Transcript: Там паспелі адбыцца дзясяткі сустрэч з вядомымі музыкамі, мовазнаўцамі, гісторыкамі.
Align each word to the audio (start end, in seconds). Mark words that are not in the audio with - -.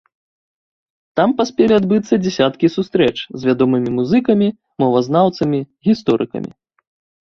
Там 1.19 1.29
паспелі 1.41 1.73
адбыцца 1.81 2.13
дзясяткі 2.25 2.71
сустрэч 2.79 3.13
з 3.21 3.41
вядомымі 3.51 3.89
музыкамі, 4.01 4.47
мовазнаўцамі, 4.85 5.59
гісторыкамі. 5.93 6.51